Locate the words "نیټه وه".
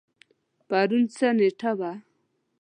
1.37-1.91